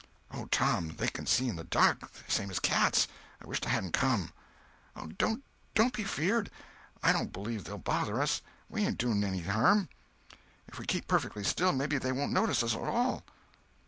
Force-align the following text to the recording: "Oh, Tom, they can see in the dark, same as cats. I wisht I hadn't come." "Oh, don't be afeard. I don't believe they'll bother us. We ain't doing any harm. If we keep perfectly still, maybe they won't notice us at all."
"Oh, 0.33 0.45
Tom, 0.47 0.95
they 0.97 1.09
can 1.09 1.27
see 1.27 1.47
in 1.47 1.57
the 1.57 1.63
dark, 1.63 2.11
same 2.27 2.49
as 2.49 2.59
cats. 2.59 3.07
I 3.39 3.45
wisht 3.45 3.67
I 3.67 3.69
hadn't 3.69 3.91
come." 3.93 4.31
"Oh, 4.95 5.05
don't 5.17 5.43
be 5.93 6.01
afeard. 6.01 6.49
I 7.03 7.13
don't 7.13 7.31
believe 7.31 7.65
they'll 7.65 7.77
bother 7.77 8.19
us. 8.19 8.41
We 8.67 8.83
ain't 8.83 8.97
doing 8.97 9.23
any 9.23 9.41
harm. 9.41 9.89
If 10.67 10.79
we 10.79 10.85
keep 10.87 11.07
perfectly 11.07 11.43
still, 11.43 11.71
maybe 11.71 11.99
they 11.99 12.11
won't 12.11 12.31
notice 12.33 12.63
us 12.63 12.73
at 12.73 12.79
all." 12.81 13.23